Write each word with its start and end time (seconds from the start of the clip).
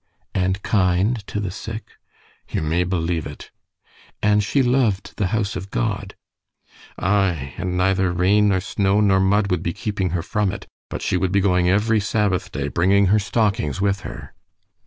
"And 0.33 0.63
kind 0.63 1.17
to 1.27 1.39
the 1.39 1.51
sick." 1.51 1.91
"You 2.49 2.63
may 2.63 2.83
believe 2.83 3.27
it." 3.27 3.51
"And 4.19 4.43
she 4.43 4.63
loved 4.63 5.13
the 5.17 5.27
house 5.27 5.55
of 5.55 5.69
God." 5.69 6.15
"Aye, 6.97 7.53
and 7.57 7.77
neither 7.77 8.11
rain 8.11 8.49
nor 8.49 8.61
snow 8.61 8.99
nor 8.99 9.19
mud 9.19 9.51
would 9.51 9.61
be 9.61 9.73
keeping 9.73 10.09
her 10.09 10.23
from 10.23 10.51
it, 10.51 10.65
but 10.89 11.03
she 11.03 11.17
would 11.17 11.31
be 11.31 11.39
going 11.39 11.69
every 11.69 11.99
Sabbath 11.99 12.51
day, 12.51 12.67
bringing 12.67 13.05
her 13.13 13.19
stockings 13.19 13.79
with 13.79 13.99
her." 13.99 14.33